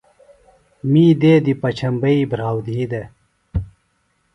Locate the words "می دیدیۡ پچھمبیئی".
0.91-2.21